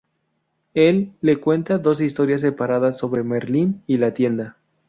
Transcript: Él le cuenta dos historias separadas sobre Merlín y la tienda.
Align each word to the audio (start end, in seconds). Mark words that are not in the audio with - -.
Él 0.73 1.11
le 1.21 1.37
cuenta 1.39 1.77
dos 1.77 2.01
historias 2.01 2.41
separadas 2.41 2.97
sobre 2.97 3.21
Merlín 3.21 3.83
y 3.85 3.97
la 3.97 4.15
tienda. 4.15 4.57